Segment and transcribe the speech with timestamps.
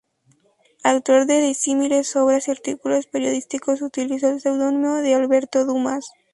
[0.83, 6.09] Autor de disímiles obras y artículos periodísticos, utilizó el seudónimo de Alberto Dumas.